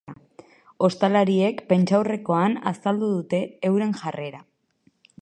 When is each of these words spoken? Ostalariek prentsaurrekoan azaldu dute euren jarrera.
Ostalariek 0.87 1.61
prentsaurrekoan 1.73 2.57
azaldu 2.73 3.13
dute 3.21 3.45
euren 3.73 3.97
jarrera. 4.05 4.47